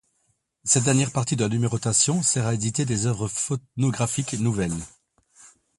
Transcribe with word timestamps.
Cette 0.63 0.85
dernière 0.85 1.11
partie 1.11 1.35
de 1.35 1.43
la 1.43 1.49
numérotation, 1.49 2.23
sert 2.23 2.47
à 2.47 2.55
éditer 2.55 2.85
des 2.85 3.05
œuvres 3.05 3.27
phonographiques 3.27 4.33
nouvelles. 4.33 4.73